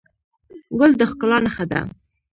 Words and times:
ګل 0.79 0.91
د 0.99 1.01
ښکلا 1.09 1.37
نښه 1.45 1.65
ده. 1.71 1.81